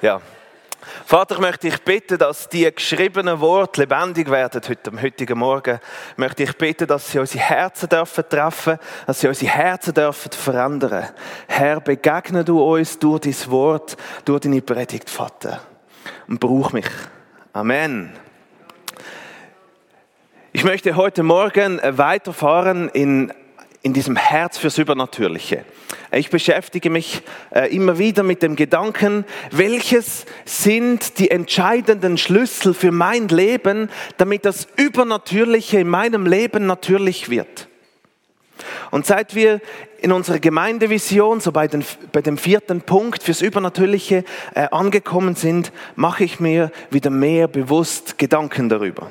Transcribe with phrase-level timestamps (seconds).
[0.00, 0.20] Ja.
[1.06, 5.80] Vater, ich möchte dich bitten, dass die geschriebenen Worte lebendig werden heute am heutigen Morgen.
[6.12, 10.32] Ich möchte dich bitten, dass sie unsere Herzen dürfen treffen, dass sie unsere Herzen dürfen
[10.32, 11.08] verändern.
[11.46, 15.60] Herr, begegne du uns durch dein Wort, durch deine Predigt, Vater.
[16.28, 16.88] Und brauch mich.
[17.52, 18.12] Amen.
[20.52, 23.32] Ich möchte heute Morgen weiterfahren in
[23.84, 25.62] in diesem Herz fürs Übernatürliche.
[26.10, 27.20] Ich beschäftige mich
[27.54, 34.46] äh, immer wieder mit dem Gedanken, welches sind die entscheidenden Schlüssel für mein Leben, damit
[34.46, 37.68] das Übernatürliche in meinem Leben natürlich wird.
[38.90, 39.60] Und seit wir
[39.98, 44.24] in unserer Gemeindevision, so bei, den, bei dem vierten Punkt fürs Übernatürliche
[44.54, 49.10] äh, angekommen sind, mache ich mir wieder mehr bewusst Gedanken darüber.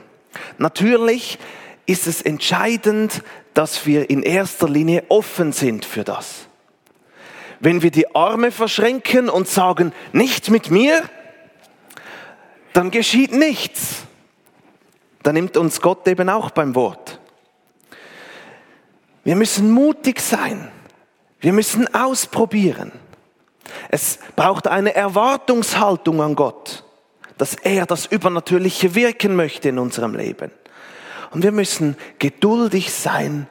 [0.57, 1.37] Natürlich
[1.85, 3.21] ist es entscheidend,
[3.53, 6.47] dass wir in erster Linie offen sind für das.
[7.59, 11.03] Wenn wir die Arme verschränken und sagen, nicht mit mir,
[12.73, 14.03] dann geschieht nichts.
[15.21, 17.19] Dann nimmt uns Gott eben auch beim Wort.
[19.23, 20.69] Wir müssen mutig sein.
[21.39, 22.91] Wir müssen ausprobieren.
[23.89, 26.83] Es braucht eine Erwartungshaltung an Gott,
[27.37, 30.51] dass er das Übernatürliche wirken möchte in unserem Leben.
[31.33, 33.47] Und wir müssen geduldig sein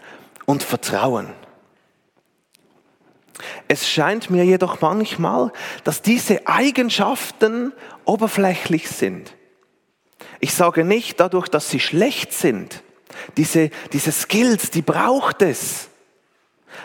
[0.46, 1.28] und vertrauen.
[3.66, 5.52] Es scheint mir jedoch manchmal,
[5.82, 7.72] dass diese Eigenschaften
[8.04, 9.34] oberflächlich sind.
[10.38, 12.82] Ich sage nicht dadurch, dass sie schlecht sind.
[13.36, 15.88] Diese, diese Skills, die braucht es.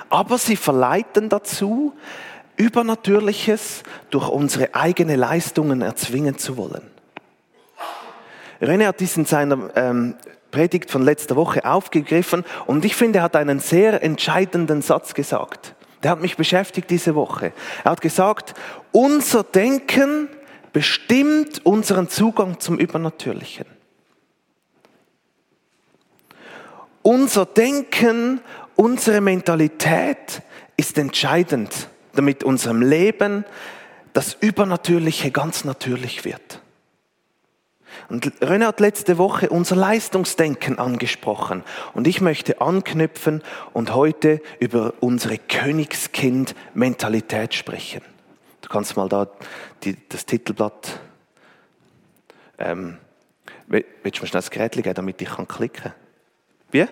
[0.10, 1.94] Aber sie verleiten dazu,
[2.56, 6.90] Übernatürliches durch unsere eigenen Leistungen erzwingen zu wollen.
[8.60, 10.16] René hat dies in seiner ähm,
[10.58, 15.76] Predigt von letzter Woche aufgegriffen und ich finde, er hat einen sehr entscheidenden Satz gesagt.
[16.02, 17.54] Der hat mich beschäftigt diese Woche.
[17.84, 18.56] Er hat gesagt,
[18.92, 20.30] unser Denken
[20.74, 23.68] bestimmt unseren Zugang zum Übernatürlichen.
[27.04, 28.42] Unser Denken,
[28.76, 30.42] unsere Mentalität
[30.76, 33.46] ist entscheidend, damit unserem Leben
[34.14, 36.62] das Übernatürliche ganz natürlich wird.
[38.10, 41.64] Und René hat letzte Woche unser Leistungsdenken angesprochen.
[41.94, 43.44] Und ich möchte anknüpfen
[43.74, 48.02] und heute über unsere Königskind-Mentalität sprechen.
[48.62, 49.28] Du kannst mal da
[49.84, 51.00] die, das Titelblatt.
[52.58, 52.98] Ähm,
[53.68, 55.94] willst du mir schnell das Gerät geben, damit ich kann klicken kann?
[56.72, 56.86] Wie?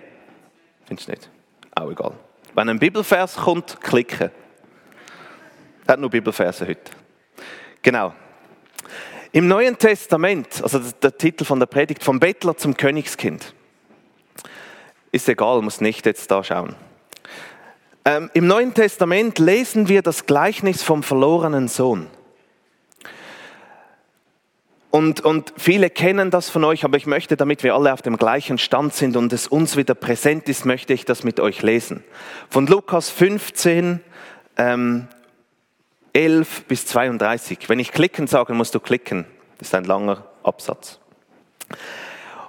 [0.86, 1.30] Findest du nicht?
[1.76, 2.14] Auch egal.
[2.54, 4.32] Wenn ein Bibelvers kommt, klicken.
[5.86, 6.92] Er hat nur Bibelverse heute.
[7.82, 8.14] Genau.
[9.36, 13.54] Im Neuen Testament, also der Titel von der Predigt, vom Bettler zum Königskind.
[15.12, 16.74] Ist egal, muss nicht jetzt da schauen.
[18.06, 22.08] Ähm, Im Neuen Testament lesen wir das Gleichnis vom verlorenen Sohn.
[24.90, 28.16] Und, und viele kennen das von euch, aber ich möchte, damit wir alle auf dem
[28.16, 32.06] gleichen Stand sind und es uns wieder präsent ist, möchte ich das mit euch lesen.
[32.50, 34.00] Von Lukas 15,
[34.56, 35.10] ähm,
[36.16, 37.68] 11 bis 32.
[37.68, 39.26] Wenn ich klicken sage, musst du klicken.
[39.58, 41.00] Das ist ein langer Absatz.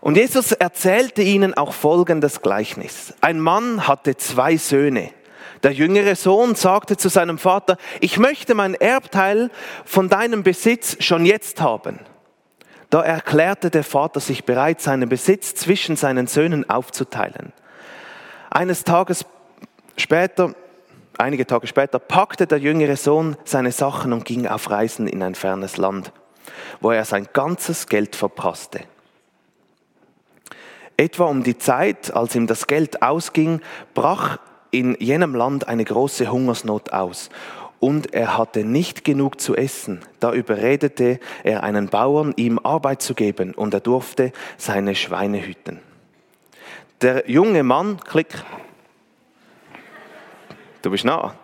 [0.00, 3.12] Und Jesus erzählte ihnen auch folgendes Gleichnis.
[3.21, 5.10] Ein Mann hatte zwei Söhne.
[5.65, 9.50] Der jüngere Sohn sagte zu seinem Vater, ich möchte mein Erbteil
[9.84, 11.98] von deinem Besitz schon jetzt haben.
[12.88, 17.53] Da erklärte der Vater sich bereit, seinen Besitz zwischen seinen Söhnen aufzuteilen.
[18.48, 19.25] Eines Tages
[19.97, 20.54] später
[21.19, 25.34] Einige Tage später packte der jüngere Sohn seine Sachen und ging auf Reisen in ein
[25.34, 26.12] fernes Land,
[26.81, 28.81] wo er sein ganzes Geld verpasste.
[30.99, 33.60] Etwa um die Zeit, als ihm das Geld ausging,
[33.94, 34.38] brach
[34.71, 37.31] in jenem Land eine große Hungersnot aus
[37.81, 40.00] und er hatte nicht genug zu essen.
[40.21, 45.81] Da überredete er einen Bauern, ihm Arbeit zu geben und er durfte seine Schweine hüten.
[47.03, 48.43] Der junge Mann, klick,
[50.86, 51.34] Du bist nah.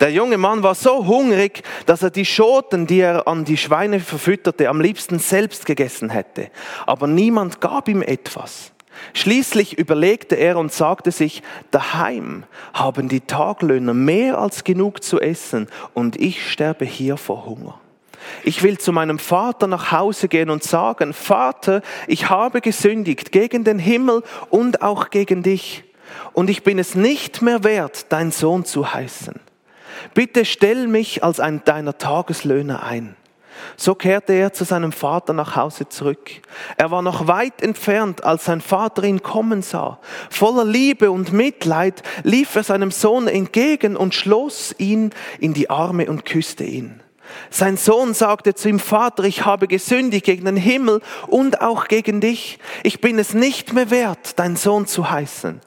[0.00, 4.00] Der junge Mann war so hungrig, dass er die Schoten, die er an die Schweine
[4.00, 6.50] verfütterte, am liebsten selbst gegessen hätte.
[6.84, 8.72] Aber niemand gab ihm etwas.
[9.14, 12.42] Schließlich überlegte er und sagte sich, daheim
[12.74, 17.78] haben die Taglöhner mehr als genug zu essen und ich sterbe hier vor Hunger.
[18.42, 23.62] Ich will zu meinem Vater nach Hause gehen und sagen, Vater, ich habe gesündigt gegen
[23.62, 25.84] den Himmel und auch gegen dich
[26.32, 29.34] und ich bin es nicht mehr wert, dein Sohn zu heißen.
[30.14, 33.16] Bitte stell mich als ein deiner Tageslöhner ein.
[33.76, 36.30] So kehrte er zu seinem Vater nach Hause zurück.
[36.76, 39.98] Er war noch weit entfernt, als sein Vater ihn kommen sah.
[40.30, 46.08] Voller Liebe und Mitleid lief er seinem Sohn entgegen und schloss ihn in die Arme
[46.08, 47.00] und küsste ihn.
[47.50, 52.20] Sein Sohn sagte zu ihm, Vater, ich habe gesündigt gegen den Himmel und auch gegen
[52.20, 52.58] dich.
[52.82, 55.60] Ich bin es nicht mehr wert, dein Sohn zu heißen.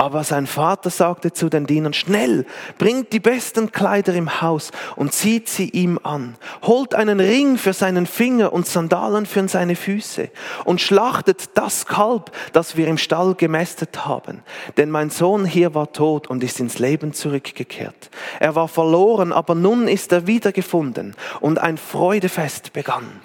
[0.00, 2.46] Aber sein Vater sagte zu den Dienern, schnell,
[2.78, 6.36] bringt die besten Kleider im Haus und zieht sie ihm an.
[6.62, 10.30] Holt einen Ring für seinen Finger und Sandalen für seine Füße
[10.64, 14.42] und schlachtet das Kalb, das wir im Stall gemästet haben.
[14.78, 18.08] Denn mein Sohn hier war tot und ist ins Leben zurückgekehrt.
[18.38, 23.20] Er war verloren, aber nun ist er wiedergefunden und ein Freudefest begann.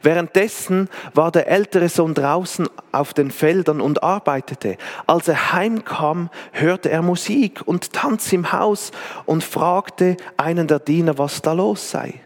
[0.00, 4.76] Währenddessen war der ältere Sohn draußen auf den Feldern und arbeitete.
[5.06, 8.92] Als er heimkam, hörte er Musik und Tanz im Haus
[9.26, 12.20] und fragte einen der Diener, was da los sei.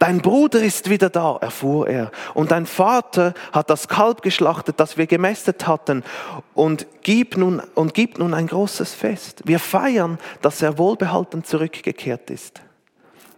[0.00, 4.96] Dein Bruder ist wieder da, erfuhr er, und dein Vater hat das Kalb geschlachtet, das
[4.96, 6.04] wir gemästet hatten,
[6.54, 9.42] und gibt nun, und gibt nun ein großes Fest.
[9.44, 12.62] Wir feiern, dass er wohlbehalten zurückgekehrt ist.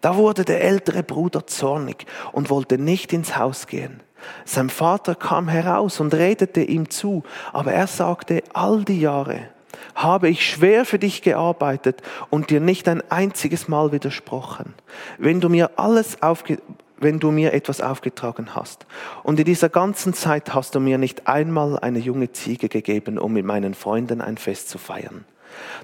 [0.02, 4.00] Da wurde der ältere Bruder zornig und wollte nicht ins Haus gehen.
[4.44, 7.22] Sein Vater kam heraus und redete ihm zu,
[7.52, 9.48] aber er sagte, all die Jahre
[9.94, 14.74] habe ich schwer für dich gearbeitet und dir nicht ein einziges Mal widersprochen.
[15.18, 16.58] Wenn du mir alles aufge
[16.98, 18.86] wenn du mir etwas aufgetragen hast.
[19.24, 23.32] Und in dieser ganzen Zeit hast du mir nicht einmal eine junge Ziege gegeben, um
[23.32, 25.24] mit meinen Freunden ein Fest zu feiern.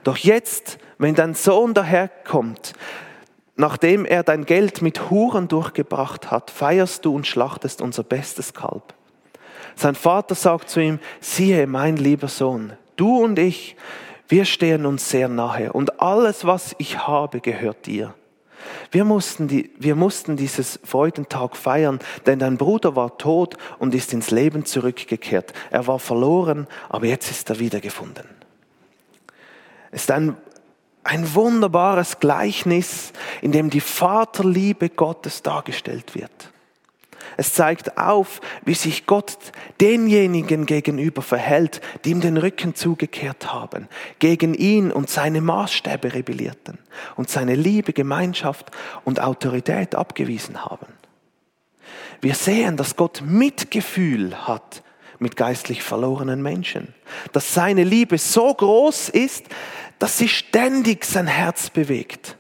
[0.05, 2.73] Doch jetzt, wenn dein Sohn daherkommt,
[3.61, 8.95] Nachdem er dein Geld mit Huren durchgebracht hat, feierst du und schlachtest unser bestes Kalb.
[9.75, 13.75] Sein Vater sagt zu ihm, siehe, mein lieber Sohn, du und ich,
[14.29, 18.15] wir stehen uns sehr nahe und alles, was ich habe, gehört dir.
[18.93, 24.13] Wir mussten, die, wir mussten dieses Freudentag feiern, denn dein Bruder war tot und ist
[24.13, 25.53] ins Leben zurückgekehrt.
[25.71, 28.29] Er war verloren, aber jetzt ist er wiedergefunden.
[29.91, 30.37] Es ist ein
[31.05, 36.53] ein wunderbares Gleichnis, in dem die Vaterliebe Gottes dargestellt wird.
[37.37, 39.37] Es zeigt auf, wie sich Gott
[39.81, 46.79] denjenigen gegenüber verhält, die ihm den Rücken zugekehrt haben, gegen ihn und seine Maßstäbe rebellierten
[47.17, 48.73] und seine Liebe, Gemeinschaft
[49.05, 50.87] und Autorität abgewiesen haben.
[52.21, 54.83] Wir sehen, dass Gott Mitgefühl hat
[55.19, 56.95] mit geistlich verlorenen Menschen,
[57.33, 59.47] dass seine Liebe so groß ist,
[59.99, 62.37] dass sie ständig sein Herz bewegt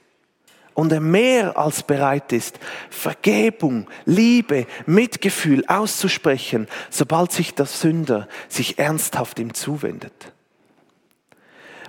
[0.78, 8.78] und er mehr als bereit ist, Vergebung, Liebe, Mitgefühl auszusprechen, sobald sich der Sünder sich
[8.78, 10.32] ernsthaft ihm zuwendet.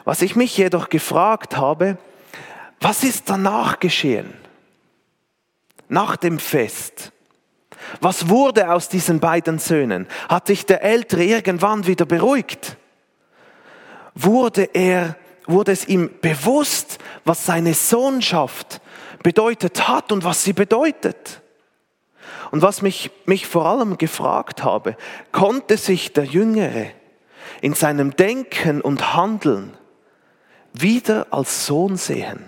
[0.05, 1.99] Was ich mich jedoch gefragt habe,
[2.81, 4.33] was ist danach geschehen?
[5.87, 7.11] Nach dem Fest?
[8.01, 10.07] Was wurde aus diesen beiden Söhnen?
[10.27, 12.77] Hat sich der Ältere irgendwann wieder beruhigt?
[14.15, 15.15] Wurde er
[15.49, 18.81] wurde es ihm bewusst, was seine Sohnschaft
[19.23, 21.41] bedeutet hat und was sie bedeutet.
[22.51, 24.95] Und was mich, mich vor allem gefragt habe,
[25.31, 26.87] konnte sich der Jüngere
[27.61, 29.75] in seinem Denken und Handeln
[30.73, 32.45] wieder als Sohn sehen?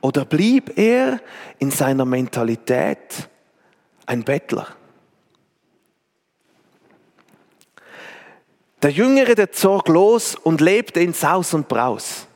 [0.00, 1.20] Oder blieb er
[1.58, 3.28] in seiner Mentalität
[4.08, 4.66] ein Bettler?
[8.82, 12.26] Der Jüngere, der zog los und lebte in Saus und Braus.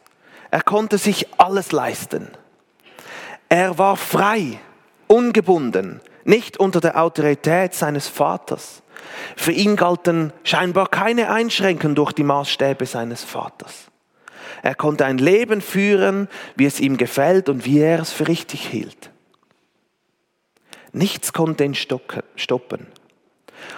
[0.50, 2.28] Er konnte sich alles leisten.
[3.48, 4.58] Er war frei,
[5.06, 8.82] ungebunden, nicht unter der Autorität seines Vaters.
[9.36, 13.86] Für ihn galten scheinbar keine Einschränkungen durch die Maßstäbe seines Vaters.
[14.62, 18.67] Er konnte ein Leben führen, wie es ihm gefällt und wie er es für richtig
[18.67, 19.10] hielt.
[20.93, 22.87] Nichts konnte ihn stoppen.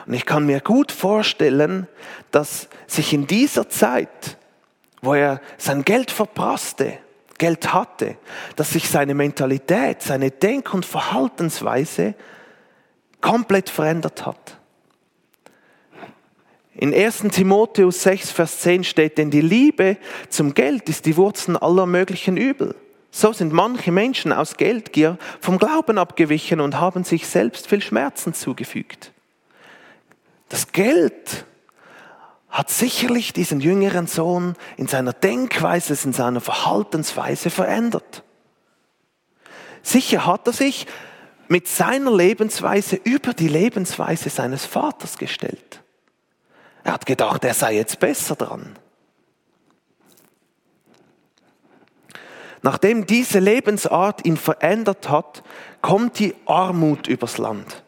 [0.07, 1.87] Und ich kann mir gut vorstellen,
[2.31, 4.39] dass sich in dieser Zeit,
[5.03, 6.99] wo er sein Geld verprasste,
[7.39, 8.17] Geld hatte,
[8.57, 12.15] dass sich seine Mentalität, seine Denk- und Verhaltensweise
[13.21, 14.59] komplett verändert hat.
[16.75, 19.97] In 1 Timotheus 6, Vers 10 steht, denn die Liebe
[20.29, 22.75] zum Geld ist die Wurzel aller möglichen Übel.
[23.17, 28.35] So sind manche Menschen aus Geldgier vom Glauben abgewichen und haben sich selbst viel Schmerzen
[28.35, 29.13] zugefügt.
[30.49, 31.45] Das Geld
[32.51, 38.25] hat sicherlich diesen jüngeren Sohn in seiner Denkweise, in seiner Verhaltensweise verändert.
[39.85, 40.89] Sicher hat er sich
[41.47, 45.85] mit seiner Lebensweise über die Lebensweise seines Vaters gestellt.
[46.83, 48.77] Er hat gedacht, er sei jetzt besser dran.
[52.65, 55.43] Nachdem diese Lebensart ihn verändert hat,
[55.83, 57.83] kommt die Armut übers Land.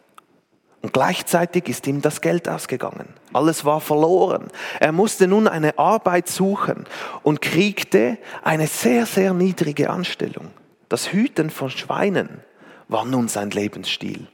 [0.83, 3.07] Und gleichzeitig ist ihm das Geld ausgegangen.
[3.33, 4.49] Alles war verloren.
[4.79, 6.85] Er musste nun eine Arbeit suchen
[7.23, 10.51] und kriegte eine sehr, sehr niedrige Anstellung.
[10.89, 12.41] Das Hüten von Schweinen
[12.87, 14.27] war nun sein Lebensstil,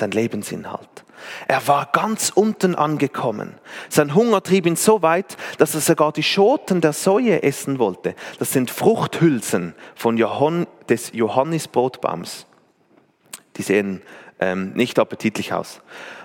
[0.00, 1.04] sein Lebensinhalt.
[1.46, 3.54] Er war ganz unten angekommen.
[3.88, 8.14] Sein Hunger trieb ihn so weit, dass er sogar die Schoten der Säue essen wollte.
[8.38, 12.46] Das sind Fruchthülsen von Johann, des Johannisbrotbaums.
[13.56, 14.02] Die sehen
[14.40, 15.80] ähm, nicht appetitlich aus.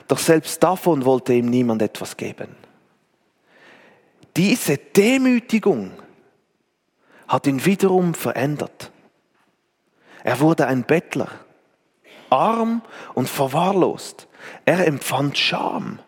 [0.08, 2.56] Doch selbst davon wollte ihm niemand etwas geben.
[4.38, 5.92] Diese Demütigung
[7.28, 8.92] hat ihn wiederum verändert.
[10.24, 11.30] Er wurde ein Bettler,
[12.30, 12.82] arm
[13.14, 14.28] und verwahrlost.
[14.66, 16.00] Er empfand Scham.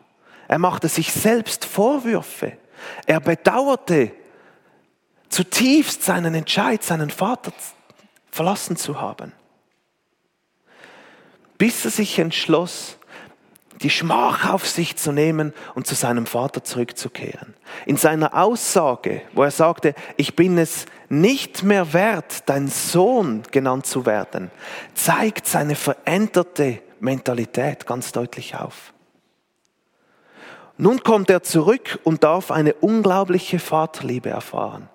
[0.48, 2.58] Er machte sich selbst Vorwürfe.
[3.06, 4.12] Er bedauerte
[5.30, 7.52] zutiefst seinen Entscheid, seinen Vater
[8.32, 9.34] verlassen zu haben.
[11.58, 12.97] Bis er sich entschloss,
[13.82, 17.54] die Schmach auf sich zu nehmen und zu seinem Vater zurückzukehren.
[17.86, 23.86] In seiner Aussage, wo er sagte, ich bin es nicht mehr wert, dein Sohn genannt
[23.86, 24.52] zu werden,
[24.94, 28.94] zeigt seine veränderte Mentalität ganz deutlich auf.
[30.78, 34.90] Nun kommt er zurück und darf eine unglaubliche Vaterliebe erfahren.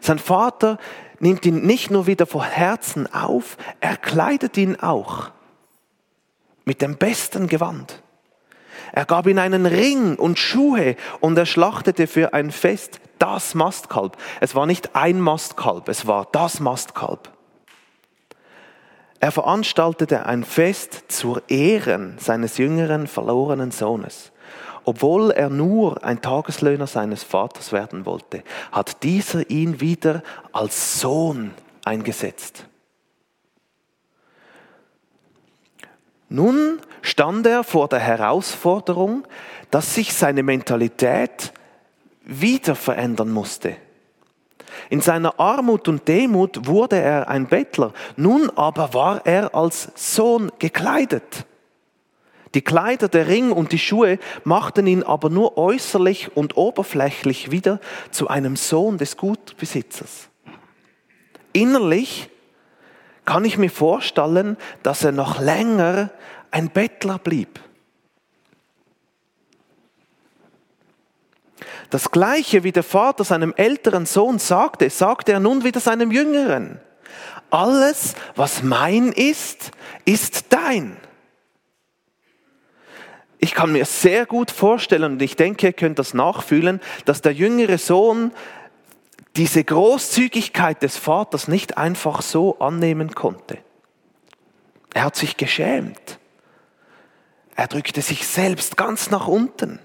[0.00, 0.78] Sein Vater
[1.18, 5.30] nimmt ihn nicht nur wieder vor Herzen auf, er kleidet ihn auch
[6.64, 8.03] mit dem besten Gewand.
[8.96, 14.16] Er gab ihm einen Ring und Schuhe und er schlachtete für ein Fest das Mastkalb.
[14.40, 17.28] Es war nicht ein Mastkalb, es war das Mastkalb.
[19.18, 24.30] Er veranstaltete ein Fest zur Ehren seines jüngeren verlorenen Sohnes.
[24.84, 30.22] Obwohl er nur ein Tageslöhner seines Vaters werden wollte, hat dieser ihn wieder
[30.52, 31.50] als Sohn
[31.84, 32.68] eingesetzt.
[36.34, 39.24] Nun stand er vor der Herausforderung,
[39.70, 41.52] dass sich seine Mentalität
[42.24, 43.76] wieder verändern musste.
[44.90, 50.50] In seiner Armut und Demut wurde er ein Bettler, nun aber war er als Sohn
[50.58, 51.46] gekleidet.
[52.54, 57.78] Die Kleider, der Ring und die Schuhe machten ihn aber nur äußerlich und oberflächlich wieder
[58.10, 60.30] zu einem Sohn des Gutbesitzers.
[61.52, 62.28] Innerlich
[63.24, 66.10] kann ich mir vorstellen, dass er noch länger
[66.50, 67.60] ein Bettler blieb.
[71.90, 76.80] Das gleiche wie der Vater seinem älteren Sohn sagte, sagte er nun wieder seinem jüngeren.
[77.50, 79.70] Alles, was mein ist,
[80.04, 80.96] ist dein.
[83.38, 87.32] Ich kann mir sehr gut vorstellen und ich denke, ihr könnt das nachfühlen, dass der
[87.32, 88.32] jüngere Sohn
[89.36, 93.58] diese Großzügigkeit des Vaters nicht einfach so annehmen konnte.
[94.92, 96.18] Er hat sich geschämt.
[97.56, 99.80] Er drückte sich selbst ganz nach unten.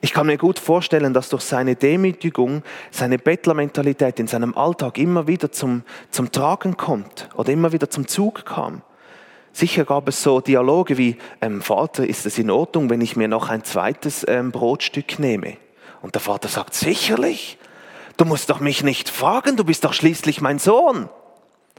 [0.00, 5.26] Ich kann mir gut vorstellen, dass durch seine Demütigung, seine Bettlermentalität in seinem Alltag immer
[5.26, 8.82] wieder zum, zum Tragen kommt oder immer wieder zum Zug kam.
[9.52, 13.26] Sicher gab es so Dialoge wie, ähm, Vater, ist es in Ordnung, wenn ich mir
[13.26, 15.56] noch ein zweites ähm, Brotstück nehme?
[16.06, 17.58] Und der Vater sagt, sicherlich,
[18.16, 21.08] du musst doch mich nicht fragen, du bist doch schließlich mein Sohn.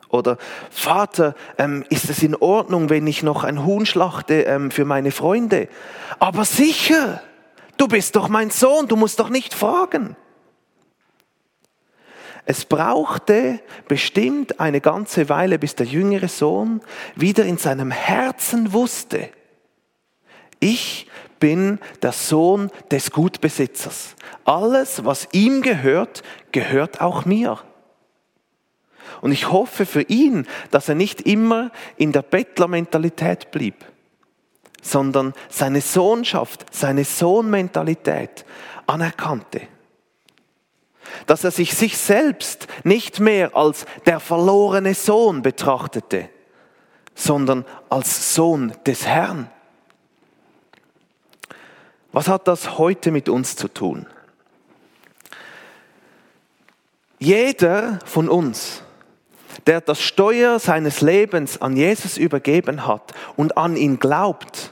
[0.09, 0.37] Oder
[0.69, 5.11] Vater, ähm, ist es in Ordnung, wenn ich noch ein Huhn schlachte ähm, für meine
[5.11, 5.69] Freunde?
[6.19, 7.21] Aber sicher,
[7.77, 10.17] du bist doch mein Sohn, du musst doch nicht fragen.
[12.43, 16.81] Es brauchte bestimmt eine ganze Weile, bis der jüngere Sohn
[17.15, 19.29] wieder in seinem Herzen wusste,
[20.59, 21.07] ich
[21.39, 24.15] bin der Sohn des Gutbesitzers.
[24.45, 27.59] Alles, was ihm gehört, gehört auch mir.
[29.21, 33.85] Und ich hoffe für ihn, dass er nicht immer in der Bettlermentalität blieb,
[34.81, 38.45] sondern seine Sohnschaft, seine Sohnmentalität
[38.85, 39.61] anerkannte.
[41.25, 46.29] Dass er sich sich selbst nicht mehr als der verlorene Sohn betrachtete,
[47.15, 49.49] sondern als Sohn des Herrn.
[52.11, 54.07] Was hat das heute mit uns zu tun?
[57.19, 58.83] Jeder von uns
[59.67, 64.71] der das Steuer seines Lebens an Jesus übergeben hat und an ihn glaubt,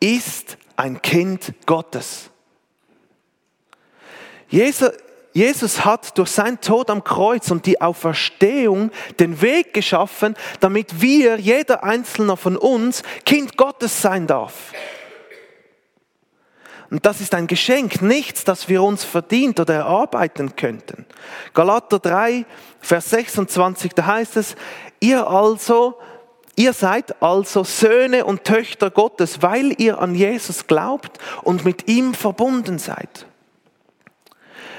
[0.00, 2.30] ist ein Kind Gottes.
[4.48, 11.36] Jesus, hat durch sein Tod am Kreuz und die Auferstehung den Weg geschaffen, damit wir,
[11.38, 14.72] jeder einzelne von uns, Kind Gottes sein darf.
[16.90, 21.06] Und das ist ein Geschenk, nichts, das wir uns verdient oder erarbeiten könnten.
[21.52, 22.44] Galater 3,
[22.80, 24.54] Vers 26, da heißt es,
[25.00, 25.98] ihr also,
[26.54, 32.14] ihr seid also Söhne und Töchter Gottes, weil ihr an Jesus glaubt und mit ihm
[32.14, 33.26] verbunden seid.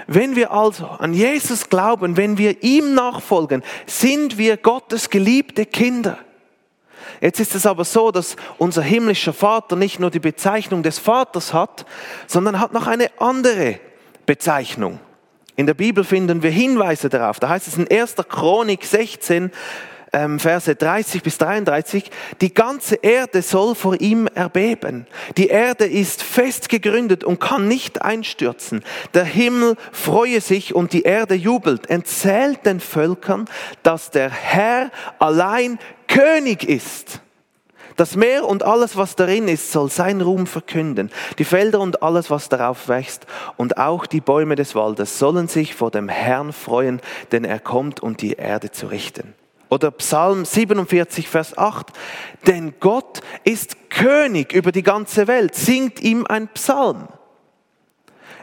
[0.07, 6.17] Wenn wir also an Jesus glauben, wenn wir ihm nachfolgen, sind wir Gottes geliebte Kinder.
[7.21, 11.53] Jetzt ist es aber so, dass unser himmlischer Vater nicht nur die Bezeichnung des Vaters
[11.53, 11.85] hat,
[12.27, 13.79] sondern hat noch eine andere
[14.25, 14.99] Bezeichnung.
[15.55, 17.39] In der Bibel finden wir Hinweise darauf.
[17.39, 18.15] Da heißt es in 1.
[18.29, 19.51] Chronik 16,
[20.13, 22.09] ähm, Verse 30 bis 33,
[22.41, 25.07] die ganze Erde soll vor ihm erbeben.
[25.37, 28.83] Die Erde ist fest gegründet und kann nicht einstürzen.
[29.13, 31.89] Der Himmel freue sich und die Erde jubelt.
[31.89, 33.45] Erzählt den Völkern,
[33.83, 37.21] dass der Herr allein König ist.
[37.97, 41.09] Das Meer und alles, was darin ist, soll sein Ruhm verkünden.
[41.39, 43.25] Die Felder und alles, was darauf wächst
[43.57, 48.03] und auch die Bäume des Waldes sollen sich vor dem Herrn freuen, denn er kommt,
[48.03, 49.33] um die Erde zu richten.
[49.69, 51.87] Oder Psalm 47, Vers 8.
[52.45, 55.55] Denn Gott ist König über die ganze Welt.
[55.55, 57.07] Singt ihm ein Psalm.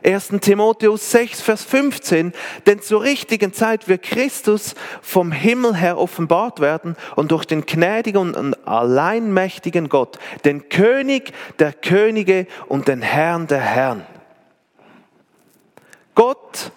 [0.05, 0.33] 1.
[0.43, 2.35] Timotheus 6, Vers 15,
[2.67, 8.35] denn zur richtigen Zeit wird Christus vom Himmel her offenbart werden und durch den gnädigen
[8.35, 14.05] und alleinmächtigen Gott, den König der Könige und den Herrn der Herren.
[16.15, 16.71] Gott,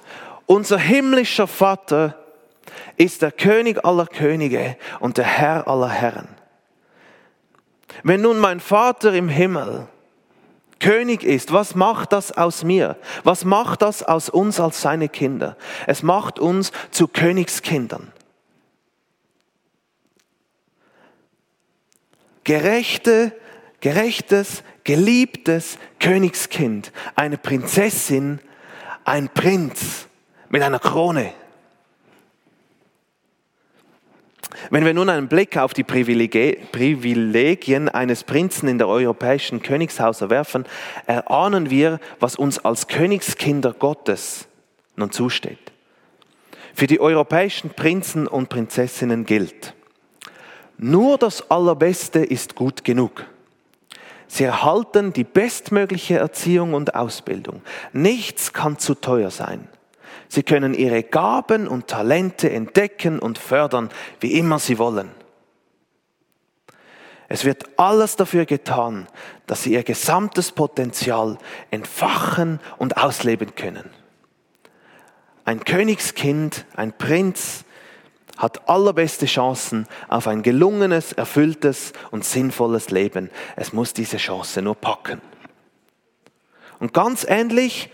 [0.45, 2.15] unser himmlischer Vater,
[2.97, 6.27] ist der König aller Könige und der Herr aller Herren.
[8.03, 9.87] Wenn nun mein Vater im Himmel
[10.79, 12.97] König ist, was macht das aus mir?
[13.23, 15.57] Was macht das aus uns als seine Kinder?
[15.87, 18.11] Es macht uns zu Königskindern.
[22.43, 23.33] Gerechte,
[23.81, 28.39] gerechtes, geliebtes Königskind, eine Prinzessin,
[29.03, 30.07] ein Prinz
[30.49, 31.33] mit einer Krone.
[34.69, 40.65] Wenn wir nun einen Blick auf die Privilegien eines Prinzen in der europäischen Königshause werfen,
[41.05, 44.47] erahnen wir, was uns als Königskinder Gottes
[44.95, 45.59] nun zusteht.
[46.73, 49.73] Für die europäischen Prinzen und Prinzessinnen gilt,
[50.77, 53.25] nur das Allerbeste ist gut genug.
[54.27, 57.61] Sie erhalten die bestmögliche Erziehung und Ausbildung.
[57.93, 59.67] Nichts kann zu teuer sein.
[60.29, 65.11] Sie können ihre Gaben und Talente entdecken und fördern, wie immer sie wollen.
[67.29, 69.07] Es wird alles dafür getan,
[69.47, 71.37] dass sie ihr gesamtes Potenzial
[71.71, 73.89] entfachen und ausleben können.
[75.43, 77.63] Ein Königskind, ein Prinz
[78.37, 83.29] hat allerbeste Chancen auf ein gelungenes, erfülltes und sinnvolles Leben.
[83.55, 85.21] Es muss diese Chance nur packen.
[86.79, 87.89] Und ganz ähnlich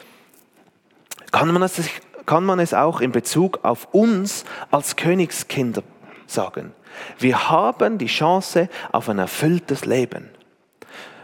[1.31, 5.83] kann man es sich kann man es auch in Bezug auf uns als Königskinder
[6.27, 6.73] sagen.
[7.17, 10.29] Wir haben die Chance auf ein erfülltes Leben.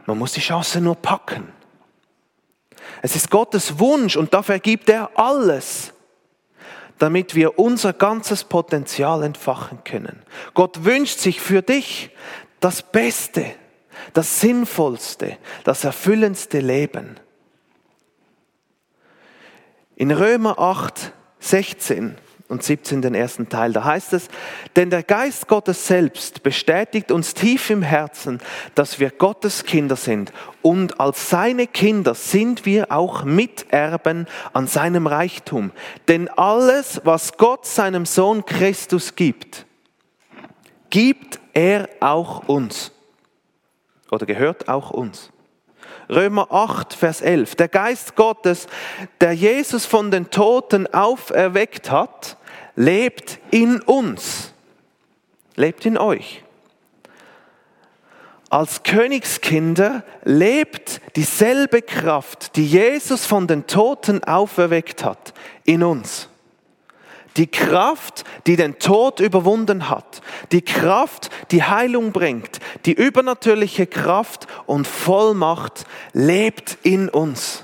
[0.06, 1.54] Man muss die Chance nur packen.
[3.02, 5.94] Es ist Gottes Wunsch und dafür gibt er alles,
[6.98, 10.22] damit wir unser ganzes Potenzial entfachen können.
[10.54, 12.10] Gott wünscht sich für dich
[12.60, 13.46] das Beste,
[14.14, 17.20] das Sinnvollste, das erfüllendste Leben.
[20.00, 22.16] In Römer 8, 16
[22.48, 24.30] und 17 den ersten Teil, da heißt es,
[24.78, 28.40] denn der Geist Gottes selbst bestätigt uns tief im Herzen,
[28.76, 30.32] dass wir Gottes Kinder sind
[30.62, 35.72] und als seine Kinder sind wir auch Miterben an seinem Reichtum.
[36.08, 39.66] Denn alles, was Gott seinem Sohn Christus gibt,
[40.90, 42.94] gibt er auch uns
[44.10, 45.30] oder gehört auch uns.
[46.10, 47.56] Römer 8, Vers 11.
[47.56, 48.67] Der Geist Gottes,
[49.22, 52.38] der Jesus von den Toten auferweckt hat,
[52.76, 54.54] lebt in uns,
[55.56, 56.43] lebt in euch.
[58.50, 65.34] Als Königskinder lebt dieselbe Kraft, die Jesus von den Toten auferweckt hat,
[65.65, 66.29] in uns.
[67.39, 70.21] Die Kraft, die den Tod überwunden hat.
[70.52, 72.60] Die Kraft, die Heilung bringt.
[72.86, 77.63] Die übernatürliche Kraft und Vollmacht lebt in uns.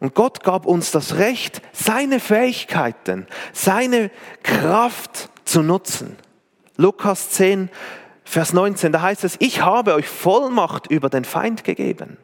[0.00, 4.10] Und Gott gab uns das Recht, seine Fähigkeiten, seine
[4.42, 6.16] Kraft zu nutzen.
[6.76, 7.70] Lukas 10,
[8.22, 12.18] Vers 19, da heißt es, ich habe euch Vollmacht über den Feind gegeben.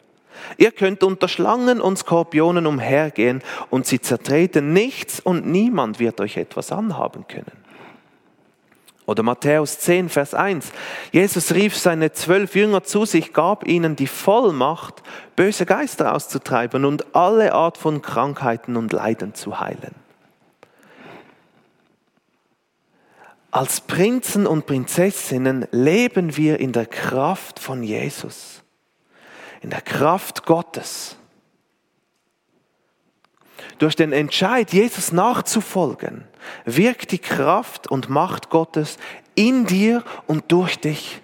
[0.56, 4.72] Ihr könnt unter Schlangen und Skorpionen umhergehen und sie zertreten.
[4.72, 7.62] Nichts und niemand wird euch etwas anhaben können.
[9.04, 10.70] Oder Matthäus 10, Vers 1.
[11.10, 15.02] Jesus rief seine zwölf Jünger zu sich, gab ihnen die Vollmacht,
[15.34, 19.94] böse Geister auszutreiben und alle Art von Krankheiten und Leiden zu heilen.
[23.50, 28.61] Als Prinzen und Prinzessinnen leben wir in der Kraft von Jesus
[29.62, 31.16] in der Kraft Gottes.
[33.78, 36.24] durch den Entscheid, Jesus nachzufolgen,
[36.64, 38.96] wirkt die Kraft und Macht Gottes
[39.34, 41.20] in dir und durch dich.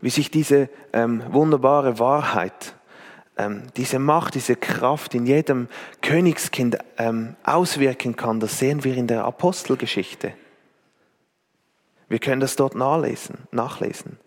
[0.00, 2.74] Wie sich diese ähm, wunderbare Wahrheit
[3.36, 5.68] ähm, diese Macht, diese Kraft in jedem
[6.02, 10.34] Königskind ähm, auswirken kann, das sehen wir in der Apostelgeschichte.
[12.08, 13.38] Wir können das dort nachlesen.
[13.50, 14.18] nachlesen.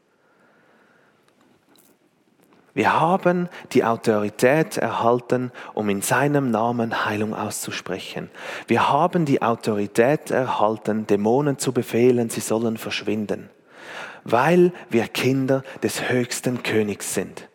[2.77, 8.29] Wir haben die Autorität erhalten, um in seinem Namen Heilung auszusprechen.
[8.67, 13.49] Wir haben die Autorität erhalten, Dämonen zu befehlen, sie sollen verschwinden,
[14.25, 17.46] weil wir Kinder des höchsten Königs sind.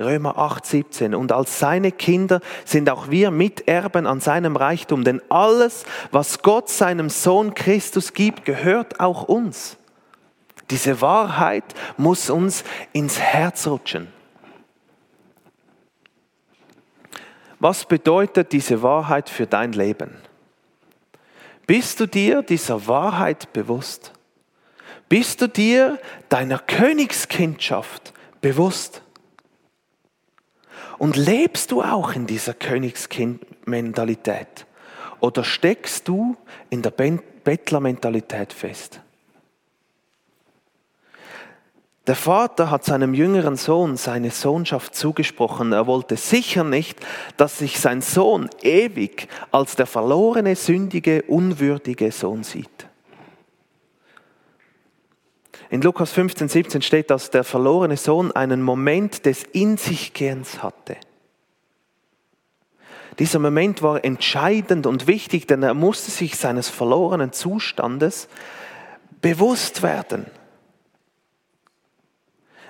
[0.00, 1.14] Römer 8, 17.
[1.14, 6.68] Und als seine Kinder sind auch wir Miterben an seinem Reichtum, denn alles, was Gott
[6.70, 9.76] seinem Sohn Christus gibt, gehört auch uns.
[10.70, 11.64] Diese Wahrheit
[11.96, 14.08] muss uns ins Herz rutschen.
[17.58, 20.16] Was bedeutet diese Wahrheit für dein Leben?
[21.66, 24.12] Bist du dir dieser Wahrheit bewusst?
[25.10, 29.02] Bist du dir deiner Königskindschaft bewusst?
[31.00, 34.66] Und lebst du auch in dieser Königskind-Mentalität?
[35.20, 36.36] Oder steckst du
[36.68, 39.00] in der Bettler-Mentalität fest?
[42.06, 45.72] Der Vater hat seinem jüngeren Sohn seine Sohnschaft zugesprochen.
[45.72, 46.98] Er wollte sicher nicht,
[47.38, 52.89] dass sich sein Sohn ewig als der verlorene, sündige, unwürdige Sohn sieht.
[55.70, 60.64] In Lukas 15, 17 steht, dass der verlorene Sohn einen Moment des In sich Gehens
[60.64, 60.96] hatte.
[63.20, 68.28] Dieser Moment war entscheidend und wichtig, denn er musste sich seines verlorenen Zustandes
[69.20, 70.26] bewusst werden.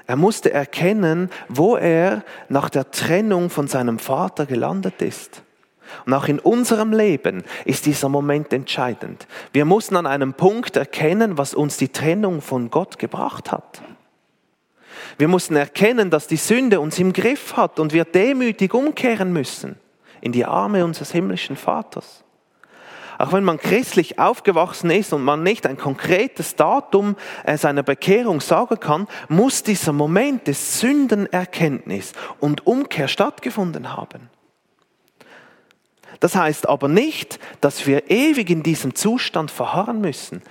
[0.06, 5.42] Er musste erkennen, wo er nach der Trennung von seinem Vater gelandet ist.
[6.06, 9.26] Und auch in unserem Leben ist dieser Moment entscheidend.
[9.52, 13.82] Wir mussten an einem Punkt erkennen, was uns die Trennung von Gott gebracht hat.
[15.18, 19.76] Wir mussten erkennen, dass die Sünde uns im Griff hat und wir demütig umkehren müssen
[20.20, 22.24] in die Arme unseres himmlischen Vaters.
[23.18, 28.40] Auch wenn man christlich aufgewachsen ist und man nicht ein konkretes Datum äh, seiner Bekehrung
[28.40, 34.30] sagen kann, muss dieser Moment des Sündenerkenntnis und Umkehr stattgefunden haben.
[36.20, 40.42] Das heißt aber nicht, dass wir ewig in diesem Zustand verharren müssen.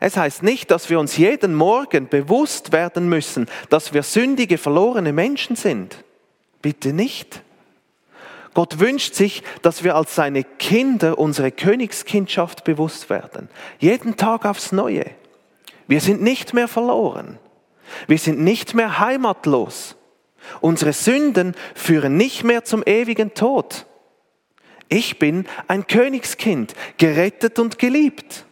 [0.00, 5.12] Es heißt nicht, dass wir uns jeden Morgen bewusst werden müssen, dass wir sündige, verlorene
[5.12, 6.04] Menschen sind.
[6.60, 7.42] Bitte nicht.
[8.54, 13.48] Gott wünscht sich, dass wir als seine Kinder unsere Königskindschaft bewusst werden.
[13.78, 15.06] Jeden Tag aufs Neue.
[15.86, 17.38] Wir sind nicht mehr verloren.
[18.06, 19.96] Wir sind nicht mehr heimatlos.
[20.60, 23.86] Unsere Sünden führen nicht mehr zum ewigen Tod.
[24.88, 28.44] Ich bin ein Königskind, gerettet und geliebt.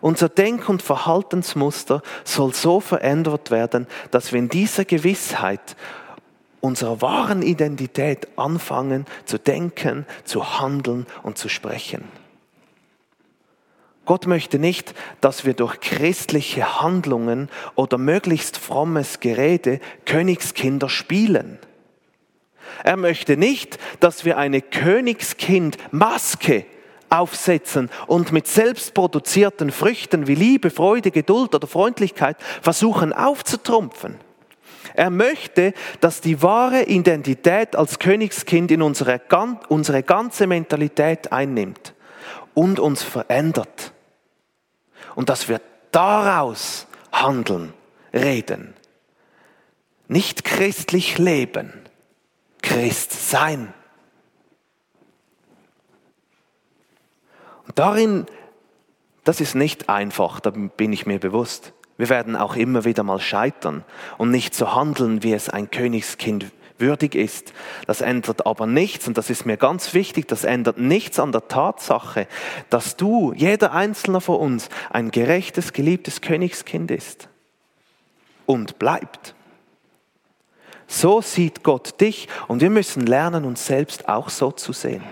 [0.00, 5.76] Unser Denk- und Verhaltensmuster soll so verändert werden, dass wir in dieser Gewissheit
[6.60, 12.04] unserer wahren Identität anfangen zu denken, zu handeln und zu sprechen.
[14.06, 21.58] Gott möchte nicht, dass wir durch christliche Handlungen oder möglichst frommes Gerede Königskinder spielen.
[22.84, 26.64] Er möchte nicht, dass wir eine Königskind-Maske
[27.10, 34.16] aufsetzen und mit selbstproduzierten Früchten wie Liebe, Freude, Geduld oder Freundlichkeit versuchen aufzutrumpfen.
[34.94, 39.20] Er möchte, dass die wahre Identität als Königskind in unsere,
[39.68, 41.94] unsere ganze Mentalität einnimmt
[42.54, 43.92] und uns verändert.
[45.14, 47.72] Und dass wir daraus handeln,
[48.12, 48.74] reden.
[50.08, 51.72] Nicht christlich leben,
[52.62, 53.72] Christ sein.
[57.66, 58.26] Und darin,
[59.24, 61.72] das ist nicht einfach, da bin ich mir bewusst.
[61.98, 63.84] Wir werden auch immer wieder mal scheitern
[64.18, 66.46] und nicht so handeln, wie es ein Königskind
[66.78, 67.52] würdig ist.
[67.86, 71.46] Das ändert aber nichts, und das ist mir ganz wichtig, das ändert nichts an der
[71.46, 72.26] Tatsache,
[72.70, 77.28] dass du, jeder einzelne von uns, ein gerechtes, geliebtes Königskind ist
[78.46, 79.34] und bleibt.
[80.92, 85.04] So sieht Gott dich und wir müssen lernen, uns selbst auch so zu sehen.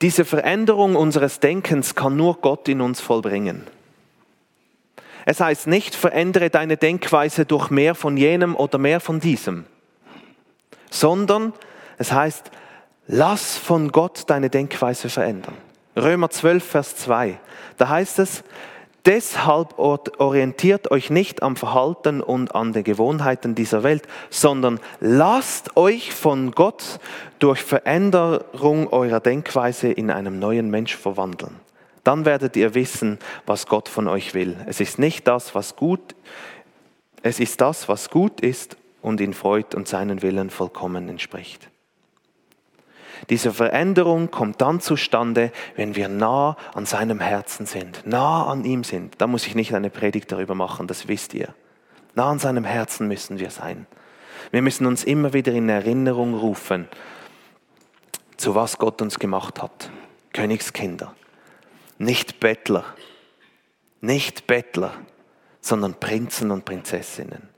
[0.00, 3.66] Diese Veränderung unseres Denkens kann nur Gott in uns vollbringen.
[5.26, 9.66] Es heißt nicht, verändere deine Denkweise durch mehr von jenem oder mehr von diesem,
[10.90, 11.52] sondern
[11.98, 12.50] es heißt,
[13.08, 15.54] lass von Gott deine Denkweise verändern.
[15.94, 17.38] Römer 12, Vers 2.
[17.76, 18.42] Da heißt es,
[19.06, 26.12] Deshalb orientiert euch nicht am Verhalten und an den Gewohnheiten dieser Welt, sondern lasst euch
[26.12, 26.98] von Gott
[27.38, 31.54] durch Veränderung eurer Denkweise in einem neuen Mensch verwandeln.
[32.02, 34.56] Dann werdet ihr wissen, was Gott von euch will.
[34.66, 36.16] Es ist nicht das, was gut,
[37.22, 41.68] es ist das, was gut ist und ihn freut und seinen Willen vollkommen entspricht.
[43.30, 48.84] Diese Veränderung kommt dann zustande, wenn wir nah an seinem Herzen sind, nah an ihm
[48.84, 49.14] sind.
[49.18, 51.54] Da muss ich nicht eine Predigt darüber machen, das wisst ihr.
[52.14, 53.86] Nah an seinem Herzen müssen wir sein.
[54.50, 56.88] Wir müssen uns immer wieder in Erinnerung rufen,
[58.36, 59.90] zu was Gott uns gemacht hat.
[60.32, 61.14] Königskinder,
[61.98, 62.84] nicht Bettler,
[64.00, 64.92] nicht Bettler,
[65.60, 67.55] sondern Prinzen und Prinzessinnen.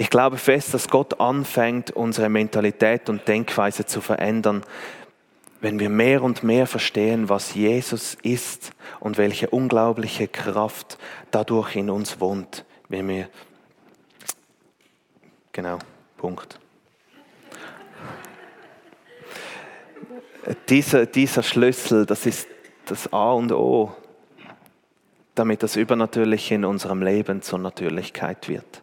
[0.00, 4.64] Ich glaube fest, dass Gott anfängt, unsere Mentalität und Denkweise zu verändern,
[5.60, 10.96] wenn wir mehr und mehr verstehen, was Jesus ist und welche unglaubliche Kraft
[11.30, 13.28] dadurch in uns wohnt, wenn wir
[15.52, 15.78] genau
[16.16, 16.58] Punkt.
[20.70, 22.48] Dieser, dieser Schlüssel, das ist
[22.86, 23.94] das A und O,
[25.34, 28.82] damit das Übernatürliche in unserem Leben zur Natürlichkeit wird.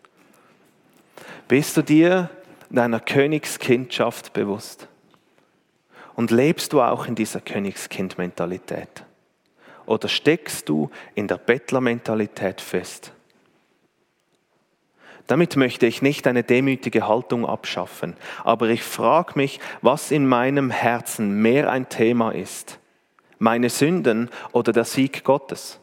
[1.48, 2.30] Bist du dir
[2.70, 4.88] deiner Königskindtschaft bewusst?
[6.16, 9.06] Und lebst du auch in dieser Königskind-Mentalität?
[9.86, 13.14] Oder steckst du in der Bettlermentalität fest?
[15.28, 20.70] Damit möchte ich nicht eine demütige Haltung abschaffen, aber ich frage mich, was in meinem
[20.70, 22.80] Herzen mehr ein Thema ist.
[23.40, 25.80] Meine Sünden oder der Sieg Gottes?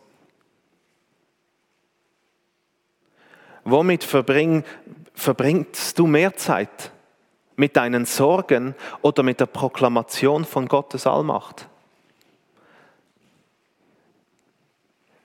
[3.64, 4.64] Womit verbring,
[5.14, 6.90] verbringst du mehr Zeit?
[7.56, 11.68] Mit deinen Sorgen oder mit der Proklamation von Gottes Allmacht?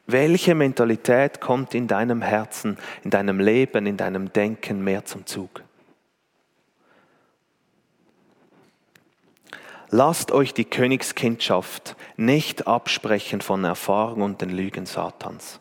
[0.05, 5.63] Welche Mentalität kommt in deinem Herzen, in deinem Leben, in deinem Denken mehr zum Zug?
[9.91, 15.59] Lasst euch die Königskindschaft nicht absprechen von Erfahrung und den Lügen Satans.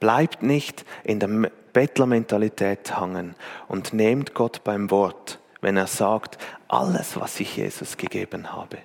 [0.00, 3.36] Bleibt nicht in der Bettlermentalität hangen
[3.68, 6.36] und nehmt Gott beim Wort, wenn er sagt,
[6.66, 8.78] alles, was ich Jesus gegeben habe,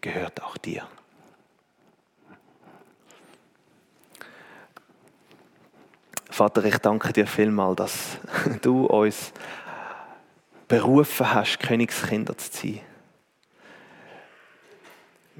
[0.00, 0.86] gehört auch dir.
[6.30, 8.18] Vater, ich danke dir vielmal, dass
[8.62, 9.32] du uns
[10.68, 12.80] berufen hast, Königskinder zu sein.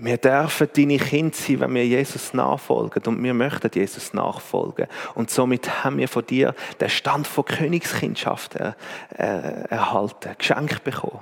[0.02, 4.86] Wir dürfen deine Kinder sein, wenn wir Jesus nachfolgen und wir möchten Jesus nachfolgen.
[5.14, 8.76] Und somit haben wir von dir den Stand von Königskindschaft er,
[9.18, 11.20] äh, erhalten, geschenkt bekommen.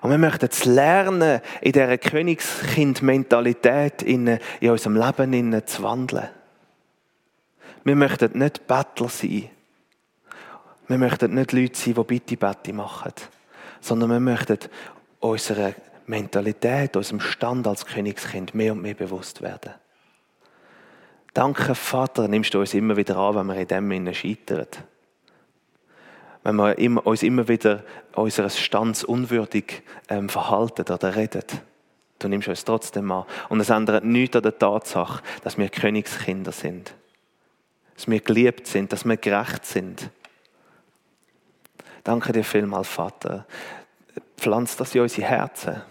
[0.00, 6.28] Und wir möchten es lernen, in dieser Königskind-Mentalität in, in unserem Leben zu wandeln.
[7.82, 9.50] Wir möchten nicht Bettler sein.
[10.86, 13.12] Wir möchten nicht Leute sein, die Bitte-Bette machen,
[13.80, 14.58] sondern wir möchten
[15.18, 15.74] unsere
[16.10, 19.72] Mentalität, unserem Stand als Königskind mehr und mehr bewusst werden.
[21.32, 24.66] Danke, Vater, nimmst du uns immer wieder an, wenn wir in dem scheitern.
[26.42, 31.44] Wenn wir uns immer wieder unseres Stands unwürdig ähm, verhalten oder reden.
[32.18, 33.24] Du nimmst uns trotzdem an.
[33.48, 36.94] Und es ändert nichts an der Tatsache, dass wir Königskinder sind.
[37.94, 40.10] Dass wir geliebt sind, dass wir gerecht sind.
[42.02, 43.46] Danke dir vielmal, Vater.
[44.36, 45.82] Pflanz das in unsere Herzen.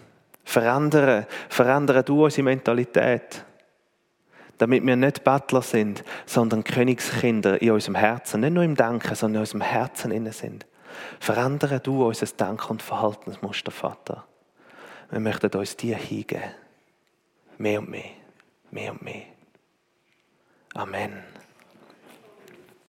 [0.50, 3.44] Verändere, verändere du unsere Mentalität.
[4.58, 8.40] Damit wir nicht Bettler sind, sondern Königskinder in unserem Herzen.
[8.40, 10.66] Nicht nur im Denken, sondern in unserem Herzen innen sind.
[11.20, 14.24] Verändere du unser Denken- und Verhaltensmuster, Vater.
[15.10, 16.42] Wir möchten uns dir hingeben.
[17.58, 18.10] Mehr und mehr.
[18.72, 19.26] Mehr und mehr.
[20.74, 21.22] Amen.